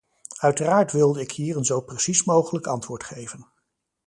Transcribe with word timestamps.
Uiteraard 0.39 0.91
wilde 0.91 1.21
ik 1.21 1.31
hier 1.31 1.57
een 1.57 1.65
zo 1.65 1.81
precies 1.81 2.23
mogelijk 2.23 2.67
antwoord 2.67 3.03
geven. 3.03 3.45